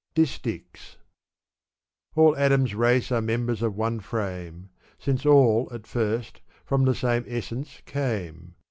Dis^'chs, 0.15 0.95
All 2.15 2.35
Adam's 2.35 2.73
race 2.73 3.11
arc 3.11 3.23
members 3.23 3.61
of 3.61 3.75
one 3.75 3.99
frame; 3.99 4.71
Since 4.97 5.27
all, 5.27 5.69
at 5.71 5.85
first, 5.85 6.41
from 6.65 6.85
the 6.85 6.95
same 6.95 7.23
essence 7.27 7.83
came. 7.85 8.55